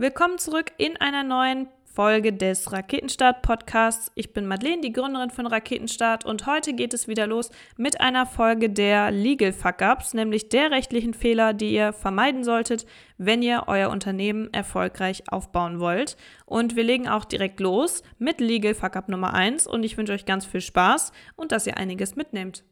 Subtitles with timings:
[0.00, 4.12] Willkommen zurück in einer neuen Folge des Raketenstart Podcasts.
[4.14, 8.24] Ich bin Madeleine, die Gründerin von Raketenstart und heute geht es wieder los mit einer
[8.24, 13.90] Folge der Legal Fuck-Ups, nämlich der rechtlichen Fehler, die ihr vermeiden solltet, wenn ihr euer
[13.90, 16.16] Unternehmen erfolgreich aufbauen wollt.
[16.46, 20.26] Und wir legen auch direkt los mit Legal Fuck-Up Nummer 1 und ich wünsche euch
[20.26, 22.62] ganz viel Spaß und dass ihr einiges mitnehmt.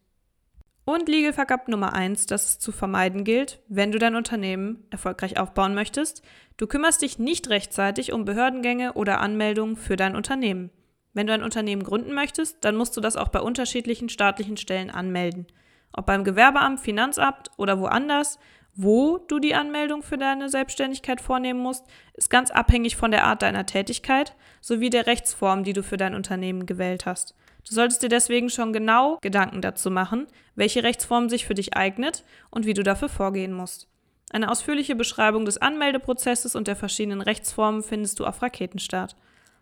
[0.89, 4.87] Und Legal Fuck Up Nummer eins, das es zu vermeiden gilt, wenn du dein Unternehmen
[4.91, 6.23] erfolgreich aufbauen möchtest.
[6.59, 10.71] Du kümmerst dich nicht rechtzeitig um Behördengänge oder Anmeldungen für dein Unternehmen.
[11.13, 14.93] Wenn du ein Unternehmen gründen möchtest, dann musst du das auch bei unterschiedlichen staatlichen Stellen
[14.93, 15.49] anmelden.
[15.93, 18.39] Ob beim Gewerbeamt, Finanzamt oder woanders,
[18.77, 23.43] wo du die Anmeldung für deine Selbstständigkeit vornehmen musst, ist ganz abhängig von der Art
[23.43, 27.35] deiner Tätigkeit sowie der Rechtsform, die du für dein Unternehmen gewählt hast.
[27.69, 32.25] Du solltest dir deswegen schon genau Gedanken dazu machen, welche Rechtsform sich für dich eignet
[32.51, 33.89] und wie du dafür vorgehen musst.
[34.31, 39.17] Eine ausführliche Beschreibung des Anmeldeprozesses und der verschiedenen Rechtsformen findest du auf Raketenstart.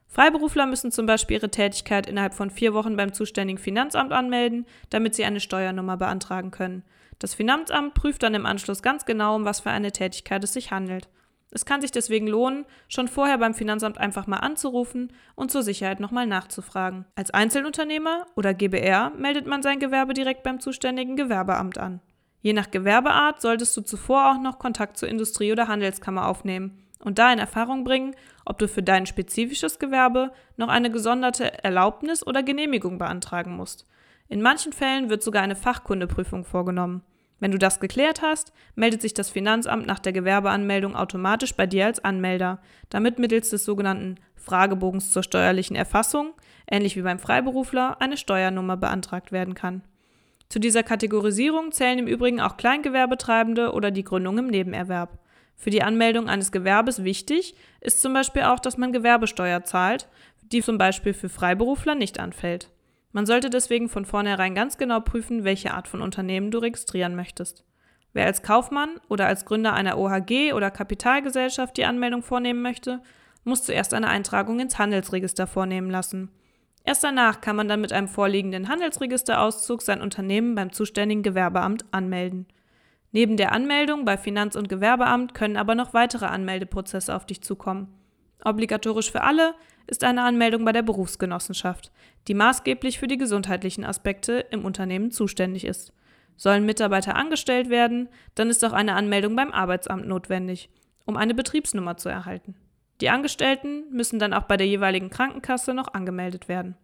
[0.06, 5.14] Freiberufler müssen zum Beispiel ihre Tätigkeit innerhalb von vier Wochen beim zuständigen Finanzamt anmelden, damit
[5.14, 6.84] sie eine Steuernummer beantragen können.
[7.18, 10.70] Das Finanzamt prüft dann im Anschluss ganz genau, um was für eine Tätigkeit es sich
[10.70, 11.08] handelt.
[11.54, 16.00] Es kann sich deswegen lohnen, schon vorher beim Finanzamt einfach mal anzurufen und zur Sicherheit
[16.00, 17.04] nochmal nachzufragen.
[17.14, 22.00] Als Einzelunternehmer oder GBR meldet man sein Gewerbe direkt beim zuständigen Gewerbeamt an.
[22.42, 27.20] Je nach Gewerbeart solltest du zuvor auch noch Kontakt zur Industrie- oder Handelskammer aufnehmen und
[27.20, 32.42] da in Erfahrung bringen, ob du für dein spezifisches Gewerbe noch eine gesonderte Erlaubnis oder
[32.42, 33.86] Genehmigung beantragen musst.
[34.28, 37.02] In manchen Fällen wird sogar eine Fachkundeprüfung vorgenommen.
[37.40, 41.86] Wenn du das geklärt hast, meldet sich das Finanzamt nach der Gewerbeanmeldung automatisch bei dir
[41.86, 42.60] als Anmelder,
[42.90, 46.32] damit mittels des sogenannten Fragebogens zur steuerlichen Erfassung,
[46.70, 49.82] ähnlich wie beim Freiberufler, eine Steuernummer beantragt werden kann.
[50.48, 55.18] Zu dieser Kategorisierung zählen im Übrigen auch Kleingewerbetreibende oder die Gründung im Nebenerwerb.
[55.56, 60.08] Für die Anmeldung eines Gewerbes wichtig ist zum Beispiel auch, dass man Gewerbesteuer zahlt,
[60.42, 62.70] die zum Beispiel für Freiberufler nicht anfällt.
[63.14, 67.64] Man sollte deswegen von vornherein ganz genau prüfen, welche Art von Unternehmen du registrieren möchtest.
[68.12, 73.00] Wer als Kaufmann oder als Gründer einer OHG oder Kapitalgesellschaft die Anmeldung vornehmen möchte,
[73.44, 76.32] muss zuerst eine Eintragung ins Handelsregister vornehmen lassen.
[76.82, 82.48] Erst danach kann man dann mit einem vorliegenden Handelsregisterauszug sein Unternehmen beim zuständigen Gewerbeamt anmelden.
[83.12, 87.94] Neben der Anmeldung bei Finanz- und Gewerbeamt können aber noch weitere Anmeldeprozesse auf dich zukommen.
[88.44, 89.54] Obligatorisch für alle
[89.86, 91.90] ist eine Anmeldung bei der Berufsgenossenschaft,
[92.28, 95.92] die maßgeblich für die gesundheitlichen Aspekte im Unternehmen zuständig ist.
[96.36, 100.68] Sollen Mitarbeiter angestellt werden, dann ist auch eine Anmeldung beim Arbeitsamt notwendig,
[101.04, 102.54] um eine Betriebsnummer zu erhalten.
[103.00, 106.76] Die Angestellten müssen dann auch bei der jeweiligen Krankenkasse noch angemeldet werden.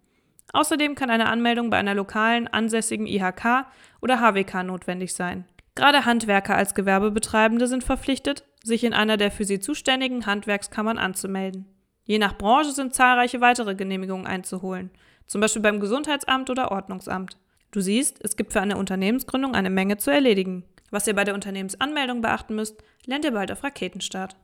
[0.52, 3.66] Außerdem kann eine Anmeldung bei einer lokalen, ansässigen IHK
[4.00, 5.44] oder HWK notwendig sein.
[5.74, 11.66] Gerade Handwerker als Gewerbebetreibende sind verpflichtet, sich in einer der für sie zuständigen Handwerkskammern anzumelden.
[12.04, 14.90] Je nach Branche sind zahlreiche weitere Genehmigungen einzuholen,
[15.26, 17.38] zum Beispiel beim Gesundheitsamt oder Ordnungsamt.
[17.70, 20.64] Du siehst, es gibt für eine Unternehmensgründung eine Menge zu erledigen.
[20.90, 24.36] Was ihr bei der Unternehmensanmeldung beachten müsst, lernt ihr bald auf Raketenstart.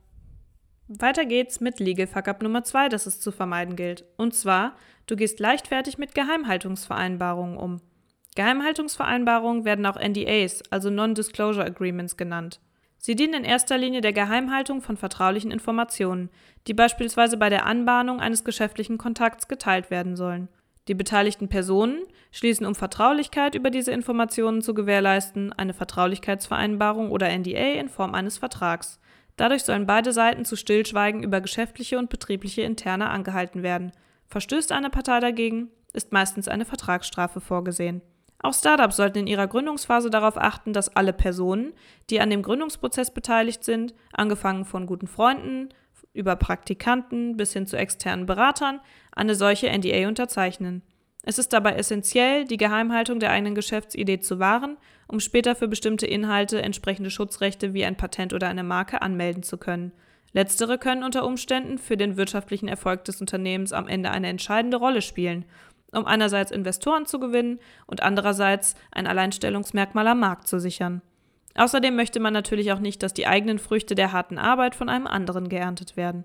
[0.87, 4.05] Weiter geht's mit Legal Fuck-Up Nummer 2, das es zu vermeiden gilt.
[4.15, 7.81] Und zwar, du gehst leichtfertig mit Geheimhaltungsvereinbarungen um.
[8.37, 12.59] Geheimhaltungsvereinbarungen werden auch NDAs, also Non-Disclosure Agreements genannt.
[12.99, 16.29] Sie dienen in erster Linie der Geheimhaltung von vertraulichen Informationen,
[16.67, 20.49] die beispielsweise bei der Anbahnung eines geschäftlichen Kontakts geteilt werden sollen.
[20.87, 27.79] Die beteiligten Personen schließen, um Vertraulichkeit über diese Informationen zu gewährleisten, eine Vertraulichkeitsvereinbarung oder NDA
[27.79, 28.99] in Form eines Vertrags.
[29.35, 33.93] Dadurch sollen beide Seiten zu Stillschweigen über geschäftliche und betriebliche Interne angehalten werden.
[34.27, 38.03] Verstößt eine Partei dagegen, ist meistens eine Vertragsstrafe vorgesehen.
[38.39, 41.73] Auch Startups sollten in ihrer Gründungsphase darauf achten, dass alle Personen,
[42.09, 45.69] die an dem Gründungsprozess beteiligt sind, angefangen von guten Freunden,
[46.13, 48.79] über Praktikanten bis hin zu externen Beratern,
[49.11, 50.83] eine solche NDA unterzeichnen.
[51.23, 54.77] Es ist dabei essentiell, die Geheimhaltung der eigenen Geschäftsidee zu wahren,
[55.07, 59.57] um später für bestimmte Inhalte entsprechende Schutzrechte wie ein Patent oder eine Marke anmelden zu
[59.57, 59.91] können.
[60.31, 65.01] Letztere können unter Umständen für den wirtschaftlichen Erfolg des Unternehmens am Ende eine entscheidende Rolle
[65.01, 65.45] spielen
[65.97, 71.01] um einerseits Investoren zu gewinnen und andererseits ein Alleinstellungsmerkmal am Markt zu sichern.
[71.55, 75.07] Außerdem möchte man natürlich auch nicht, dass die eigenen Früchte der harten Arbeit von einem
[75.07, 76.23] anderen geerntet werden.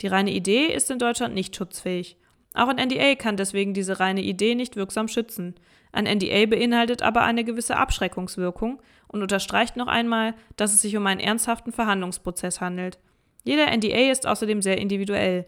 [0.00, 2.16] Die reine Idee ist in Deutschland nicht schutzfähig.
[2.54, 5.56] Auch ein NDA kann deswegen diese reine Idee nicht wirksam schützen.
[5.92, 11.06] Ein NDA beinhaltet aber eine gewisse Abschreckungswirkung und unterstreicht noch einmal, dass es sich um
[11.06, 12.98] einen ernsthaften Verhandlungsprozess handelt.
[13.44, 15.46] Jeder NDA ist außerdem sehr individuell.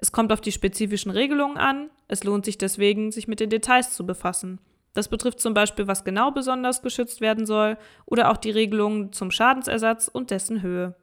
[0.00, 3.92] Es kommt auf die spezifischen Regelungen an, es lohnt sich deswegen, sich mit den Details
[3.92, 4.60] zu befassen.
[4.94, 9.30] Das betrifft zum Beispiel, was genau besonders geschützt werden soll oder auch die Regelungen zum
[9.30, 10.94] Schadensersatz und dessen Höhe.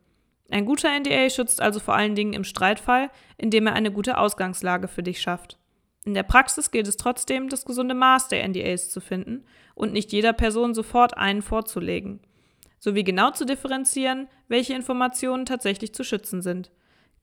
[0.49, 4.87] Ein guter NDA schützt also vor allen Dingen im Streitfall, indem er eine gute Ausgangslage
[4.87, 5.57] für dich schafft.
[6.05, 9.43] In der Praxis gilt es trotzdem, das gesunde Maß der NDAs zu finden
[9.73, 12.21] und nicht jeder Person sofort einen vorzulegen,
[12.79, 16.71] sowie genau zu differenzieren, welche Informationen tatsächlich zu schützen sind.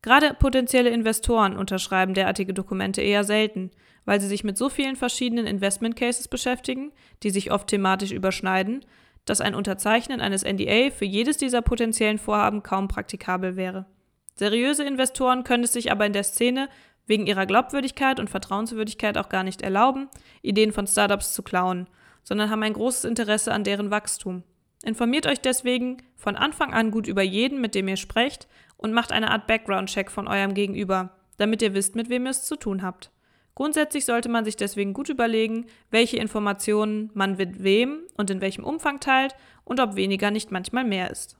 [0.02, 3.70] Gerade potenzielle Investoren unterschreiben derartige Dokumente eher selten,
[4.04, 8.84] weil sie sich mit so vielen verschiedenen Investment Cases beschäftigen, die sich oft thematisch überschneiden,
[9.24, 13.86] dass ein Unterzeichnen eines NDA für jedes dieser potenziellen Vorhaben kaum praktikabel wäre.
[14.34, 16.68] Seriöse Investoren können es sich aber in der Szene
[17.06, 20.08] wegen ihrer Glaubwürdigkeit und Vertrauenswürdigkeit auch gar nicht erlauben,
[20.40, 21.88] Ideen von Startups zu klauen,
[22.24, 24.42] sondern haben ein großes Interesse an deren Wachstum.
[24.84, 29.12] Informiert euch deswegen von Anfang an gut über jeden, mit dem ihr sprecht, und macht
[29.12, 32.82] eine Art Background-Check von eurem Gegenüber, damit ihr wisst, mit wem ihr es zu tun
[32.82, 33.12] habt.
[33.54, 38.64] Grundsätzlich sollte man sich deswegen gut überlegen, welche Informationen man mit wem und in welchem
[38.64, 41.36] Umfang teilt und ob weniger nicht manchmal mehr ist.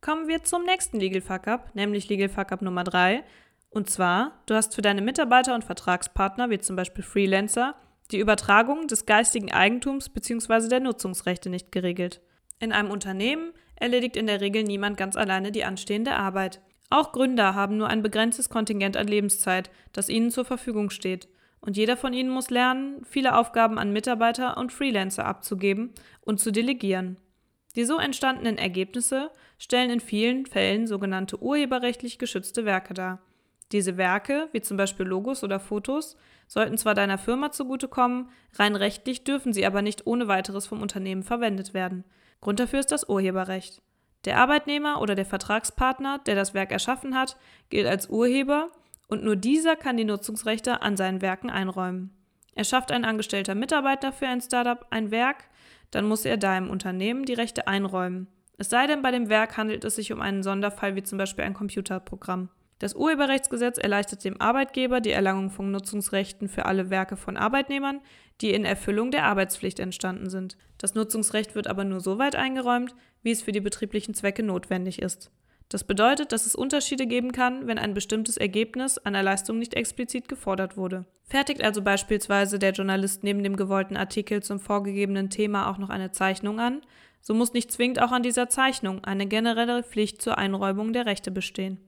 [0.00, 3.24] Kommen wir zum nächsten Legal Fuck Up, nämlich Legal Fuck Up Nummer 3.
[3.70, 7.74] Und zwar, du hast für deine Mitarbeiter und Vertragspartner, wie zum Beispiel Freelancer,
[8.10, 10.68] die Übertragung des geistigen Eigentums bzw.
[10.68, 12.20] der Nutzungsrechte nicht geregelt.
[12.62, 16.60] In einem Unternehmen erledigt in der Regel niemand ganz alleine die anstehende Arbeit.
[16.90, 21.26] Auch Gründer haben nur ein begrenztes Kontingent an Lebenszeit, das ihnen zur Verfügung steht.
[21.60, 26.52] Und jeder von ihnen muss lernen, viele Aufgaben an Mitarbeiter und Freelancer abzugeben und zu
[26.52, 27.16] delegieren.
[27.74, 33.22] Die so entstandenen Ergebnisse stellen in vielen Fällen sogenannte urheberrechtlich geschützte Werke dar.
[33.72, 36.16] Diese Werke, wie zum Beispiel Logos oder Fotos,
[36.46, 41.24] sollten zwar deiner Firma zugutekommen, rein rechtlich dürfen sie aber nicht ohne weiteres vom Unternehmen
[41.24, 42.04] verwendet werden.
[42.42, 43.80] Grund dafür ist das Urheberrecht.
[44.26, 47.36] Der Arbeitnehmer oder der Vertragspartner, der das Werk erschaffen hat,
[47.70, 48.68] gilt als Urheber
[49.08, 52.10] und nur dieser kann die Nutzungsrechte an seinen Werken einräumen.
[52.54, 55.44] Erschafft ein angestellter Mitarbeiter für ein Startup ein Werk,
[55.90, 58.26] dann muss er da im Unternehmen die Rechte einräumen.
[58.58, 61.44] Es sei denn, bei dem Werk handelt es sich um einen Sonderfall wie zum Beispiel
[61.44, 62.48] ein Computerprogramm.
[62.78, 68.00] Das Urheberrechtsgesetz erleichtert dem Arbeitgeber die Erlangung von Nutzungsrechten für alle Werke von Arbeitnehmern,
[68.40, 70.56] die in Erfüllung der Arbeitspflicht entstanden sind.
[70.78, 75.00] Das Nutzungsrecht wird aber nur so weit eingeräumt, wie es für die betrieblichen Zwecke notwendig
[75.00, 75.30] ist.
[75.68, 80.28] Das bedeutet, dass es Unterschiede geben kann, wenn ein bestimmtes Ergebnis einer Leistung nicht explizit
[80.28, 81.06] gefordert wurde.
[81.24, 86.12] Fertigt also beispielsweise der Journalist neben dem gewollten Artikel zum vorgegebenen Thema auch noch eine
[86.12, 86.82] Zeichnung an,
[87.22, 91.30] so muss nicht zwingend auch an dieser Zeichnung eine generelle Pflicht zur Einräumung der Rechte
[91.30, 91.78] bestehen.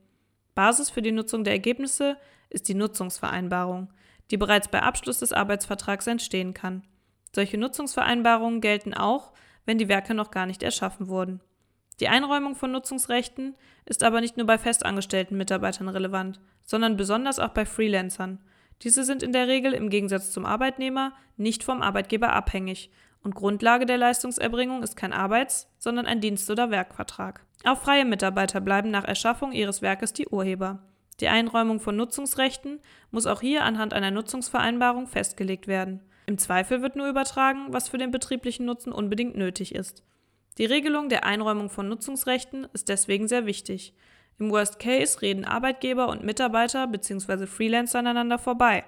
[0.55, 2.17] Basis für die Nutzung der Ergebnisse
[2.49, 3.91] ist die Nutzungsvereinbarung,
[4.31, 6.83] die bereits bei Abschluss des Arbeitsvertrags entstehen kann.
[7.33, 9.33] Solche Nutzungsvereinbarungen gelten auch,
[9.65, 11.41] wenn die Werke noch gar nicht erschaffen wurden.
[11.99, 13.55] Die Einräumung von Nutzungsrechten
[13.85, 18.39] ist aber nicht nur bei festangestellten Mitarbeitern relevant, sondern besonders auch bei Freelancern.
[18.81, 22.91] Diese sind in der Regel im Gegensatz zum Arbeitnehmer nicht vom Arbeitgeber abhängig
[23.25, 27.43] und Grundlage der Leistungserbringung ist kein Arbeits-, sondern ein Dienst- oder Werkvertrag.
[27.65, 30.83] Auch freie Mitarbeiter bleiben nach Erschaffung ihres Werkes die Urheber.
[31.19, 32.79] Die Einräumung von Nutzungsrechten
[33.09, 36.01] muss auch hier anhand einer Nutzungsvereinbarung festgelegt werden.
[36.27, 40.03] Im Zweifel wird nur übertragen, was für den betrieblichen Nutzen unbedingt nötig ist.
[40.57, 43.95] Die Regelung der Einräumung von Nutzungsrechten ist deswegen sehr wichtig.
[44.37, 47.47] Im Worst Case reden Arbeitgeber und Mitarbeiter bzw.
[47.47, 48.83] Freelancer aneinander vorbei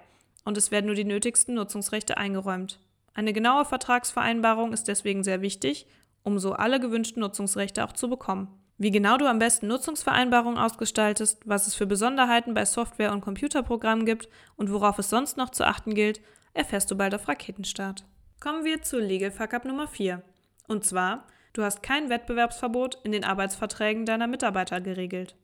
[0.46, 2.80] und es werden nur die nötigsten Nutzungsrechte eingeräumt.
[3.18, 5.88] Eine genaue Vertragsvereinbarung ist deswegen sehr wichtig,
[6.22, 8.48] um so alle gewünschten Nutzungsrechte auch zu bekommen.
[8.78, 14.06] Wie genau du am besten Nutzungsvereinbarungen ausgestaltest, was es für Besonderheiten bei Software und Computerprogrammen
[14.06, 16.22] gibt und worauf es sonst noch zu achten gilt,
[16.54, 18.06] erfährst du bald auf Raketenstart.
[18.40, 20.22] Kommen wir zu Legal Fuck Up Nummer 4.
[20.68, 25.36] Und zwar, du hast kein Wettbewerbsverbot in den Arbeitsverträgen deiner Mitarbeiter geregelt.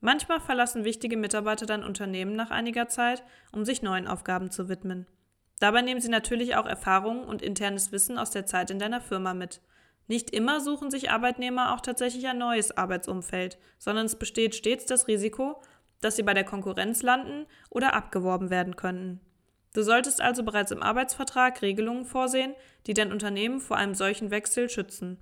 [0.00, 5.06] Manchmal verlassen wichtige Mitarbeiter dein Unternehmen nach einiger Zeit, um sich neuen Aufgaben zu widmen.
[5.60, 9.34] Dabei nehmen sie natürlich auch Erfahrungen und internes Wissen aus der Zeit in deiner Firma
[9.34, 9.60] mit.
[10.08, 15.06] Nicht immer suchen sich Arbeitnehmer auch tatsächlich ein neues Arbeitsumfeld, sondern es besteht stets das
[15.06, 15.62] Risiko,
[16.00, 19.20] dass sie bei der Konkurrenz landen oder abgeworben werden könnten.
[19.72, 22.54] Du solltest also bereits im Arbeitsvertrag Regelungen vorsehen,
[22.86, 25.18] die dein Unternehmen vor einem solchen Wechsel schützen.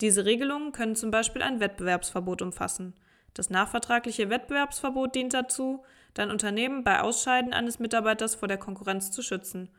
[0.00, 2.94] Diese Regelungen können zum Beispiel ein Wettbewerbsverbot umfassen.
[3.34, 9.22] Das nachvertragliche Wettbewerbsverbot dient dazu, dein Unternehmen bei Ausscheiden eines Mitarbeiters vor der Konkurrenz zu
[9.22, 9.70] schützen.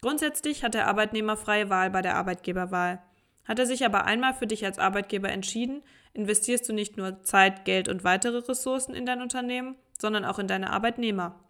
[0.00, 3.02] Grundsätzlich hat der Arbeitnehmer freie Wahl bei der Arbeitgeberwahl.
[3.44, 7.64] Hat er sich aber einmal für dich als Arbeitgeber entschieden, investierst du nicht nur Zeit,
[7.64, 11.40] Geld und weitere Ressourcen in dein Unternehmen, sondern auch in deine Arbeitnehmer.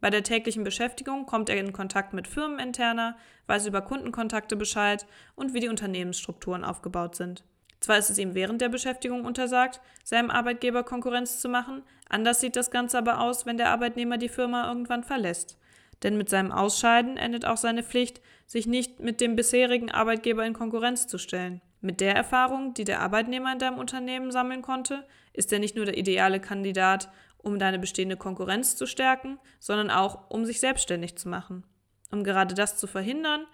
[0.00, 5.54] Bei der täglichen Beschäftigung kommt er in Kontakt mit Firmeninterner, weiß über Kundenkontakte Bescheid und
[5.54, 7.44] wie die Unternehmensstrukturen aufgebaut sind.
[7.84, 12.56] Zwar ist es ihm während der Beschäftigung untersagt, seinem Arbeitgeber Konkurrenz zu machen, anders sieht
[12.56, 15.58] das Ganze aber aus, wenn der Arbeitnehmer die Firma irgendwann verlässt.
[16.02, 20.54] Denn mit seinem Ausscheiden endet auch seine Pflicht, sich nicht mit dem bisherigen Arbeitgeber in
[20.54, 21.60] Konkurrenz zu stellen.
[21.82, 25.84] Mit der Erfahrung, die der Arbeitnehmer in deinem Unternehmen sammeln konnte, ist er nicht nur
[25.84, 31.28] der ideale Kandidat, um deine bestehende Konkurrenz zu stärken, sondern auch, um sich selbstständig zu
[31.28, 31.64] machen.
[32.10, 33.44] Um gerade das zu verhindern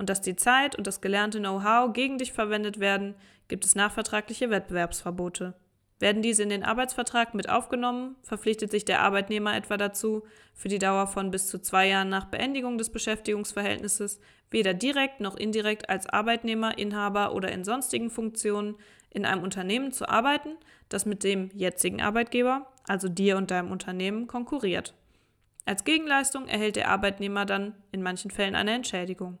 [0.00, 3.14] und dass die Zeit und das gelernte Know-how gegen dich verwendet werden,
[3.48, 5.52] gibt es nachvertragliche Wettbewerbsverbote.
[5.98, 10.22] Werden diese in den Arbeitsvertrag mit aufgenommen, verpflichtet sich der Arbeitnehmer etwa dazu,
[10.54, 15.36] für die Dauer von bis zu zwei Jahren nach Beendigung des Beschäftigungsverhältnisses weder direkt noch
[15.36, 18.76] indirekt als Arbeitnehmer, Inhaber oder in sonstigen Funktionen
[19.10, 20.56] in einem Unternehmen zu arbeiten,
[20.88, 24.94] das mit dem jetzigen Arbeitgeber, also dir und deinem Unternehmen, konkurriert.
[25.66, 29.38] Als Gegenleistung erhält der Arbeitnehmer dann in manchen Fällen eine Entschädigung.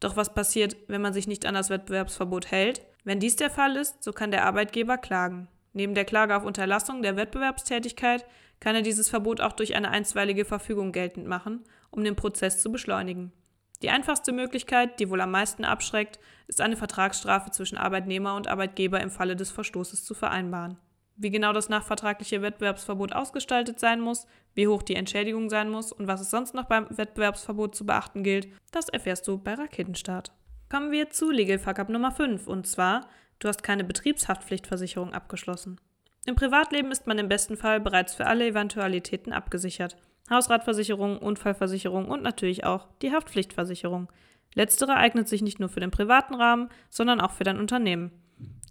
[0.00, 2.82] Doch was passiert, wenn man sich nicht an das Wettbewerbsverbot hält?
[3.04, 5.48] Wenn dies der Fall ist, so kann der Arbeitgeber klagen.
[5.72, 8.24] Neben der Klage auf Unterlassung der Wettbewerbstätigkeit
[8.60, 12.70] kann er dieses Verbot auch durch eine einstweilige Verfügung geltend machen, um den Prozess zu
[12.70, 13.32] beschleunigen.
[13.82, 19.00] Die einfachste Möglichkeit, die wohl am meisten abschreckt, ist eine Vertragsstrafe zwischen Arbeitnehmer und Arbeitgeber
[19.00, 20.78] im Falle des Verstoßes zu vereinbaren.
[21.16, 26.08] Wie genau das nachvertragliche Wettbewerbsverbot ausgestaltet sein muss, wie hoch die Entschädigung sein muss und
[26.08, 30.32] was es sonst noch beim Wettbewerbsverbot zu beachten gilt, das erfährst du bei Raketenstart.
[30.68, 35.80] Kommen wir zu Legal Fuck Up Nummer 5 und zwar Du hast keine Betriebshaftpflichtversicherung abgeschlossen.
[36.24, 39.96] Im Privatleben ist man im besten Fall bereits für alle Eventualitäten abgesichert.
[40.30, 44.10] Hausratversicherung, Unfallversicherung und natürlich auch die Haftpflichtversicherung.
[44.54, 48.12] Letztere eignet sich nicht nur für den privaten Rahmen, sondern auch für dein Unternehmen.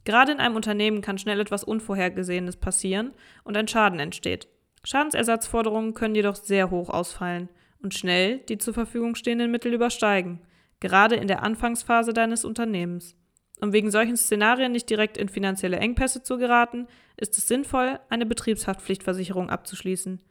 [0.06, 4.48] Gerade in einem Unternehmen kann schnell etwas Unvorhergesehenes passieren und ein Schaden entsteht.
[4.84, 7.50] Schadensersatzforderungen können jedoch sehr hoch ausfallen
[7.82, 10.42] und schnell die zur Verfügung stehenden Mittel übersteigen,
[10.80, 13.16] gerade in der Anfangsphase deines Unternehmens.
[13.62, 18.26] Um wegen solchen Szenarien nicht direkt in finanzielle Engpässe zu geraten, ist es sinnvoll, eine
[18.26, 20.22] Betriebshaftpflichtversicherung abzuschließen.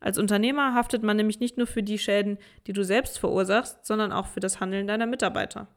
[0.00, 4.12] Als Unternehmer haftet man nämlich nicht nur für die Schäden, die du selbst verursachst, sondern
[4.12, 5.68] auch für das Handeln deiner Mitarbeiter.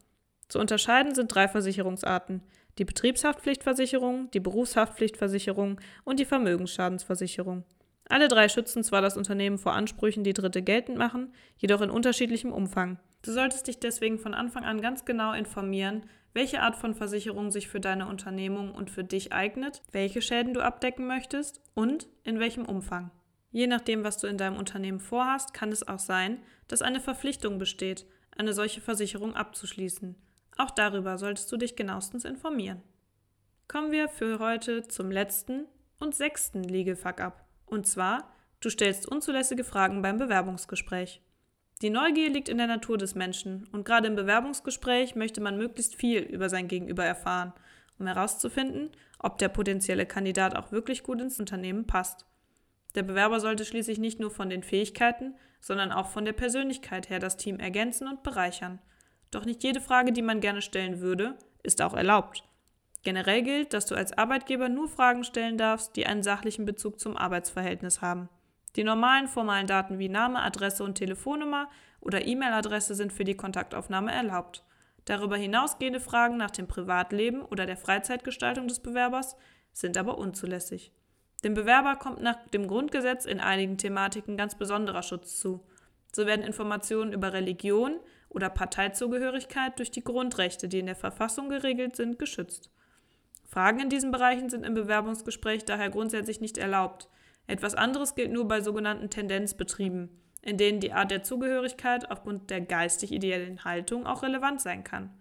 [0.53, 2.43] Zu unterscheiden sind drei Versicherungsarten:
[2.77, 7.63] die Betriebshaftpflichtversicherung, die Berufshaftpflichtversicherung und die Vermögensschadensversicherung.
[8.07, 12.53] Alle drei schützen zwar das Unternehmen vor Ansprüchen, die Dritte geltend machen, jedoch in unterschiedlichem
[12.53, 13.00] Umfang.
[13.24, 17.67] Du solltest dich deswegen von Anfang an ganz genau informieren, welche Art von Versicherung sich
[17.67, 22.65] für deine Unternehmung und für dich eignet, welche Schäden du abdecken möchtest und in welchem
[22.65, 23.10] Umfang.
[23.50, 27.57] Je nachdem, was du in deinem Unternehmen vorhast, kann es auch sein, dass eine Verpflichtung
[27.57, 28.05] besteht,
[28.38, 30.15] eine solche Versicherung abzuschließen.
[30.57, 32.81] Auch darüber solltest du dich genauestens informieren.
[33.67, 35.65] Kommen wir für heute zum letzten
[36.00, 37.45] und sechsten Legal Fuck Up.
[37.65, 41.22] Und zwar, du stellst unzulässige Fragen beim Bewerbungsgespräch.
[41.81, 45.95] Die Neugier liegt in der Natur des Menschen und gerade im Bewerbungsgespräch möchte man möglichst
[45.95, 47.53] viel über sein Gegenüber erfahren,
[48.00, 52.25] um herauszufinden, ob der potenzielle Kandidat auch wirklich gut ins Unternehmen passt.
[52.95, 57.19] Der Bewerber sollte schließlich nicht nur von den Fähigkeiten, sondern auch von der Persönlichkeit her
[57.19, 58.79] das Team ergänzen und bereichern.
[59.33, 62.43] Doch nicht jede Frage, die man gerne stellen würde, ist auch erlaubt.
[63.01, 67.17] Generell gilt, dass du als Arbeitgeber nur Fragen stellen darfst, die einen sachlichen Bezug zum
[67.17, 68.29] Arbeitsverhältnis haben.
[68.75, 71.67] Die normalen formalen Daten wie Name, Adresse und Telefonnummer
[71.99, 74.63] oder E-Mail-Adresse sind für die Kontaktaufnahme erlaubt.
[75.05, 79.35] Darüber hinausgehende Fragen nach dem Privatleben oder der Freizeitgestaltung des Bewerbers
[79.73, 80.91] sind aber unzulässig.
[81.43, 85.65] Dem Bewerber kommt nach dem Grundgesetz in einigen Thematiken ganz besonderer Schutz zu.
[86.15, 87.99] So werden Informationen über Religion
[88.33, 92.69] oder Parteizugehörigkeit durch die Grundrechte, die in der Verfassung geregelt sind, geschützt.
[93.47, 97.07] Fragen in diesen Bereichen sind im Bewerbungsgespräch daher grundsätzlich nicht erlaubt.
[97.45, 100.09] Etwas anderes gilt nur bei sogenannten Tendenzbetrieben,
[100.41, 105.11] in denen die Art der Zugehörigkeit aufgrund der geistig-ideellen Haltung auch relevant sein kann.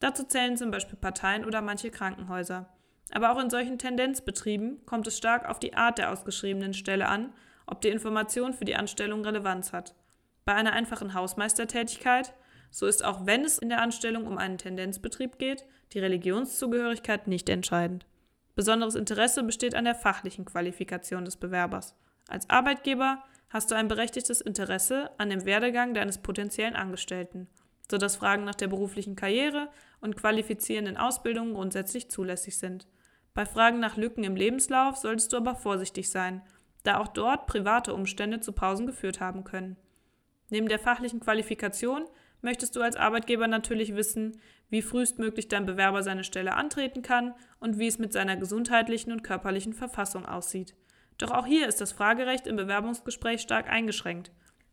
[0.00, 2.68] Dazu zählen zum Beispiel Parteien oder manche Krankenhäuser.
[3.12, 7.32] Aber auch in solchen Tendenzbetrieben kommt es stark auf die Art der ausgeschriebenen Stelle an,
[7.66, 9.94] ob die Information für die Anstellung Relevanz hat.
[10.44, 12.34] Bei einer einfachen Hausmeistertätigkeit,
[12.70, 17.48] so ist auch wenn es in der Anstellung um einen Tendenzbetrieb geht, die Religionszugehörigkeit nicht
[17.48, 18.06] entscheidend.
[18.54, 21.94] Besonderes Interesse besteht an der fachlichen Qualifikation des Bewerbers.
[22.28, 27.48] Als Arbeitgeber hast du ein berechtigtes Interesse an dem Werdegang deines potenziellen Angestellten,
[27.90, 29.68] sodass Fragen nach der beruflichen Karriere
[30.00, 32.86] und qualifizierenden Ausbildungen grundsätzlich zulässig sind.
[33.34, 36.42] Bei Fragen nach Lücken im Lebenslauf solltest du aber vorsichtig sein,
[36.82, 39.76] da auch dort private Umstände zu Pausen geführt haben können.
[40.52, 42.04] Neben der fachlichen Qualifikation
[42.42, 47.78] möchtest du als Arbeitgeber natürlich wissen, wie frühestmöglich dein Bewerber seine Stelle antreten kann und
[47.78, 50.74] wie es mit seiner gesundheitlichen und körperlichen Verfassung aussieht.
[51.16, 54.30] Doch auch hier ist das Fragerecht im Bewerbungsgespräch stark eingeschränkt.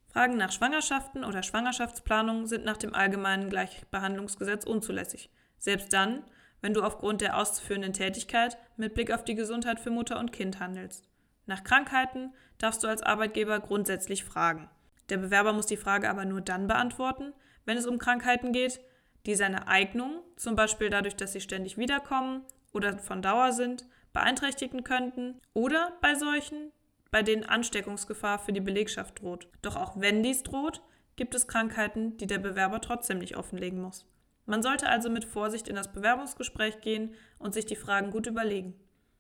[0.10, 5.30] Fragen nach Schwangerschaften oder Schwangerschaftsplanung sind nach dem Allgemeinen Gleichbehandlungsgesetz unzulässig.
[5.60, 6.26] Selbst dann,
[6.60, 10.60] wenn du aufgrund der auszuführenden Tätigkeit mit Blick auf die Gesundheit für Mutter und Kind
[10.60, 11.08] handelst.
[11.46, 14.70] Nach Krankheiten darfst du als Arbeitgeber grundsätzlich fragen.
[15.10, 17.34] Der Bewerber muss die Frage aber nur dann beantworten,
[17.66, 18.80] wenn es um Krankheiten geht,
[19.26, 24.84] die seine Eignung, zum Beispiel dadurch, dass sie ständig wiederkommen oder von Dauer sind, beeinträchtigen
[24.84, 26.72] könnten, oder bei solchen,
[27.12, 29.48] bei denen Ansteckungsgefahr für die Belegschaft droht.
[29.62, 30.82] Doch auch wenn dies droht,
[31.16, 34.06] gibt es Krankheiten, die der Bewerber trotzdem nicht offenlegen muss.
[34.46, 38.74] Man sollte also mit Vorsicht in das Bewerbungsgespräch gehen und sich die Fragen gut überlegen.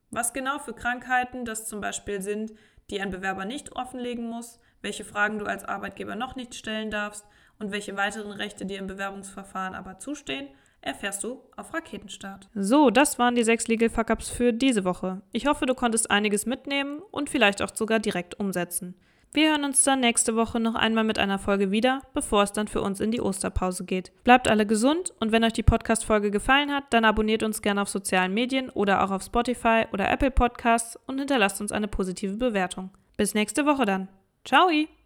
[0.10, 2.53] Was genau für Krankheiten das zum Beispiel sind,
[2.89, 7.25] die ein Bewerber nicht offenlegen muss, welche Fragen du als Arbeitgeber noch nicht stellen darfst
[7.59, 10.48] und welche weiteren Rechte dir im Bewerbungsverfahren aber zustehen,
[10.81, 12.50] erfährst du auf Raketenstart.
[12.55, 15.21] So, das waren die sechs Legal Fuck-Ups für diese Woche.
[15.31, 18.95] Ich hoffe, du konntest einiges mitnehmen und vielleicht auch sogar direkt umsetzen.
[19.31, 22.67] Wir hören uns dann nächste Woche noch einmal mit einer Folge wieder, bevor es dann
[22.67, 24.12] für uns in die Osterpause geht.
[24.24, 27.89] Bleibt alle gesund und wenn euch die Podcast-Folge gefallen hat, dann abonniert uns gerne auf
[27.89, 32.89] sozialen Medien oder auch auf Spotify oder Apple Podcasts und hinterlasst uns eine positive Bewertung.
[33.17, 34.07] Bis nächste Woche dann.
[34.43, 34.98] Ciao!